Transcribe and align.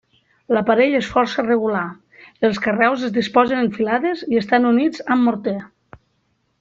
L'aparell 0.55 0.93
és 0.99 1.09
força 1.17 1.43
regular, 1.47 1.83
els 2.49 2.61
carreus 2.63 3.05
es 3.09 3.13
disposen 3.21 3.61
en 3.65 3.69
filades 3.77 4.25
i 4.33 4.41
estan 4.45 4.67
units 4.71 5.05
amb 5.17 5.29
morter. 5.31 5.59